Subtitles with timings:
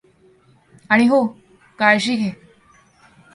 [0.89, 2.31] आणि हो...काळजी घे..